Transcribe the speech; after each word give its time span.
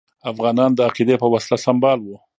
افغانان 0.31 0.71
د 0.73 0.79
عقیدې 0.87 1.15
په 1.21 1.27
وسله 1.33 1.57
سمبال 1.65 1.99
وو. 2.03 2.17